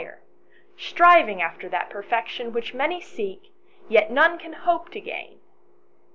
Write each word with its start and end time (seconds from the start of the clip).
[STORY 0.01 0.19
striving 0.79 1.41
after 1.43 1.69
that 1.69 1.91
perfection 1.91 2.51
which 2.51 2.73
many 2.73 2.99
seek 2.99 3.53
yet 3.87 4.09
none 4.09 4.39
can 4.39 4.53
hope 4.53 4.89
to 4.93 4.99
gain. 4.99 5.39